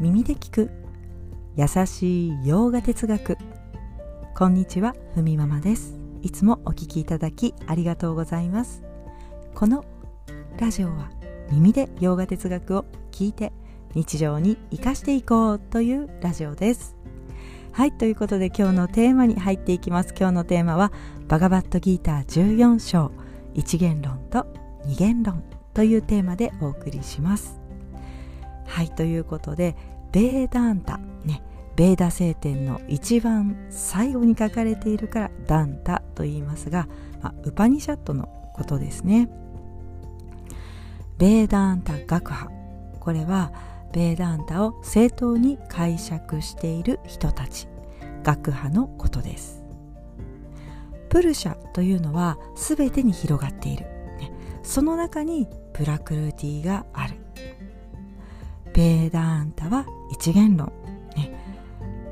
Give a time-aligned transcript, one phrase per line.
[0.00, 0.70] 耳で聞く。
[1.56, 3.36] 優しい洋画哲学。
[4.34, 5.94] こんにちはふみママです。
[6.22, 8.82] いつもお聞きいただきありがとうございます。
[9.54, 9.84] この
[10.58, 11.10] ラジオは
[11.52, 13.52] 耳で洋画哲学を聞いて
[13.94, 16.96] 日常に生かしていこうというラジオです。
[17.72, 20.14] はいということで今日のテーマに入っていきます。
[20.18, 20.92] 今日のテーマは
[21.28, 23.12] バガバットギーター14章
[23.52, 24.46] 一元論と
[24.86, 25.44] 二元論
[25.74, 27.59] というテーマでお送りします。
[28.70, 29.76] はいということで
[30.12, 30.98] ベーダンタ。
[31.24, 31.42] ね
[31.76, 36.88] ベーダ聖典の一番最後に書かれているからダンタと言いますが、
[37.22, 39.28] まあ、ウパニシャットのことですね。
[41.18, 42.50] ベーダンタ学派。
[43.00, 43.52] これは
[43.92, 47.68] ベーダンタを正当に解釈している人たち。
[48.22, 49.62] 学派のことです。
[51.08, 53.84] プルシャというのは全てに広がっている、
[54.18, 54.32] ね、
[54.62, 57.19] その中にプラクルティがある。
[58.80, 60.72] ベーダーンタは一元論、
[61.14, 61.36] ね、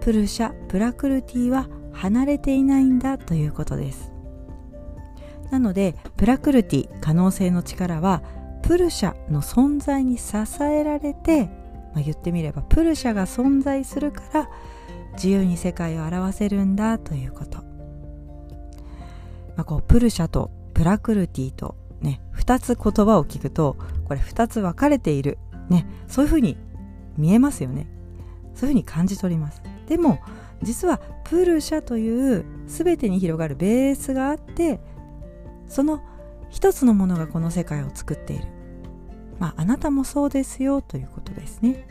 [0.00, 4.10] プルシャプラクルティは離れていないんだということです。
[5.50, 8.22] なのでプラクルティ可能性の力は
[8.62, 11.50] プルシャの存在に支えられて、
[11.92, 14.48] まあ、言ってみればプルシャが存在するから
[15.16, 17.64] 自由に世界を表せるんだということ、ま
[19.58, 25.36] あ、こうプルシャとプラクルティとね2つ言葉を聞くとこれ2つ分かれている
[25.68, 26.56] ねそういうふうに
[27.16, 27.86] 見えますよね。
[28.54, 29.62] そういうふうに感じ取ります。
[29.86, 30.20] でも
[30.62, 34.80] 実はプルシャという全てに広がるベースがあって
[35.66, 36.00] その
[36.50, 38.46] 一つのものがこの世界を作っている。
[39.38, 41.86] まああなたもそうですよということですね、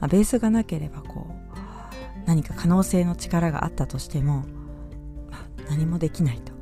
[0.00, 1.34] あ、ベースがなければこう
[2.26, 4.44] 何か可能性の力があったとしても、
[5.68, 6.52] 何もできないと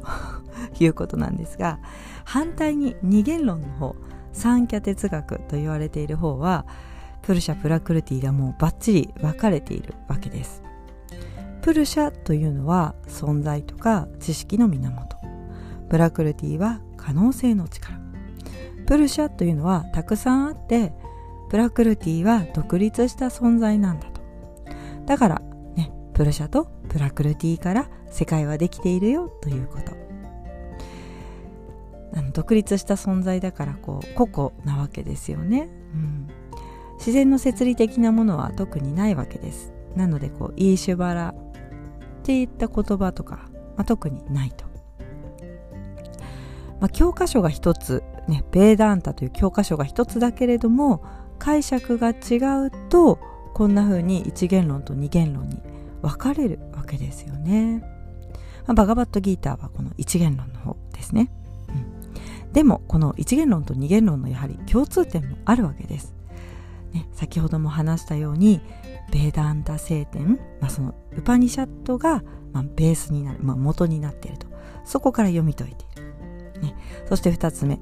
[0.82, 1.78] いうことなんですが
[2.24, 3.96] 反対に二元論の方
[4.33, 6.66] 三脚哲学と言われている方は
[7.22, 10.62] プルシャプラクルティがもうバッチリ分かれているわけです。
[11.62, 15.17] プルシャというのは存在とか知識の源。
[15.89, 18.01] プラクルティは可能性の力。
[18.86, 20.92] プルシャというのはたくさんあって
[21.51, 24.20] プラクルティは独立した存在なんだと。
[25.06, 25.42] だから
[25.77, 30.11] ねプルシャとプラクルティから世界はできているよということ。
[32.14, 36.28] あの独立した存在だからこう個々なわけですよね、うん、
[36.98, 39.73] 自然の摂理的なものは特にないわけです。
[39.96, 41.34] なのでこうイーシュバラ
[42.23, 44.64] っていった言葉とか、まあ、特にないと、
[46.80, 51.05] まあ、教科書が一つねベーダンタという教科書が一つだけれども
[51.39, 53.18] 解釈が違うと
[53.55, 55.61] こんな風に一元論と二元論に
[56.00, 57.80] 分かれるわけですよね、
[58.67, 61.30] まあ、バガバットギーターはこの一元論の方ですね。
[62.52, 66.14] でもこの一元論と二元論のやはり共通点もあるわけです。
[66.92, 68.61] ね、先ほども話したように
[69.11, 74.46] ベーダンタ聖典、まあ、そのウパニシャットが、まあ、ベースになる、まあ、元になっていると。
[74.85, 76.02] そこから読み解いてい
[76.57, 76.74] る、ね、
[77.08, 77.79] そして2つ目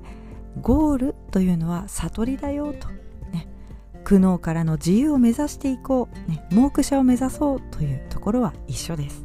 [0.60, 2.88] ゴールというのは悟りだよと、
[3.32, 3.48] ね、
[4.04, 9.24] 苦悩からの自由を目指していこう、ね、モークシャを目指そうというところは一緒です。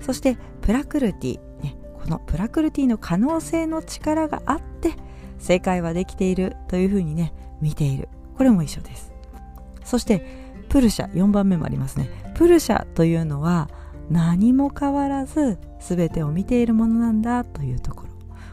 [0.00, 1.40] そしてプラクルティ
[2.06, 4.94] このプラクルティの可能性の力があって
[5.38, 8.08] 世界はできているというふうにね見ている。
[8.36, 9.12] これも一緒です。
[9.84, 10.24] そして
[10.68, 12.08] プルシャ4番目もありますね。
[12.36, 13.68] プルシャというのは
[14.08, 18.08] 何も変わらず全てを見ているものなんだというところ。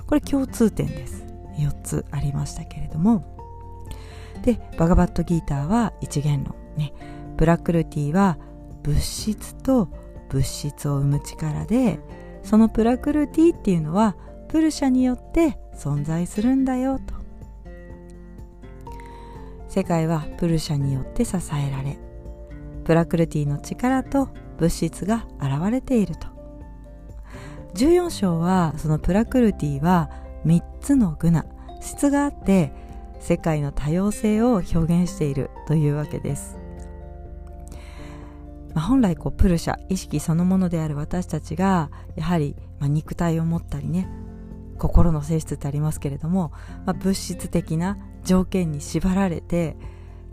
[0.07, 1.23] これ共通点です。
[1.57, 3.23] 4つありましたけれども。
[4.41, 6.91] でバガバットギーターは一元論ね。
[7.37, 8.39] プラックルティは
[8.81, 9.89] 物質と
[10.29, 11.99] 物質を生む力で
[12.43, 14.15] そのプラクルティっていうのは
[14.49, 17.15] プルシャによって存在するんだよと。
[19.67, 21.97] 世界はプルシャによって支えられ
[22.83, 26.27] プラクルティの力と物質が現れていると。
[27.73, 30.11] 14章はそのプラクルティは
[30.45, 31.45] 3つのグナ
[31.81, 32.71] 質があって
[33.19, 36.62] 世界の多様性を表現しているというわけです。
[38.73, 44.09] まあ、本来こうプルシャ意識そのものである私たちがやはり、まあ、肉体を持ったりね
[44.77, 46.51] 心の性質ってありますけれども、
[46.85, 49.77] まあ、物質的な条件に縛られて、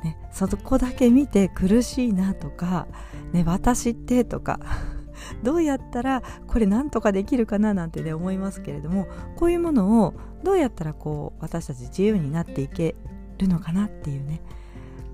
[0.02, 2.88] ね、そこだけ見て苦しいなとか、
[3.32, 4.60] ね、私ってとか
[5.44, 12.96] どうやったらこれなんとかできるかななんてね思いますけれどもこういうものをどうやったらこう私たち自由になっていけ
[13.38, 14.40] るのかなっていうね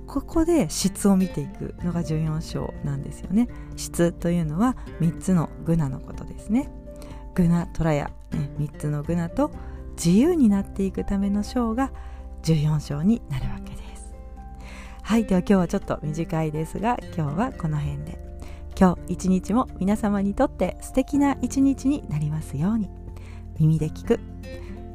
[0.06, 3.49] ここで質を見ていくのが14章なんですよね。
[3.76, 6.70] 質というのは3つのグナのことですね。
[7.35, 9.50] グナトラヤ、ね、3つのグナと
[9.97, 11.93] 自由になっていくための章が
[12.43, 14.14] 14章になるわけです。
[15.03, 18.26] はいでは今日はちょっと短いですが今日はこの辺で。
[18.79, 22.91] 今日一日も皆様にとって素敵な一日になりますように。
[23.58, 24.20] 耳で聞く。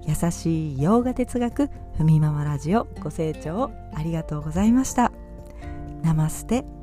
[0.07, 5.11] 優しい洋画哲学ふみママラジオご清聴ありがとうございました。
[6.01, 6.80] ナマステ。